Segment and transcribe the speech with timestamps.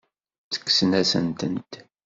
[0.51, 1.71] Tekksem-asent-tent.